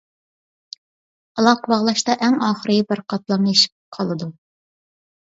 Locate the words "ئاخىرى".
2.49-2.81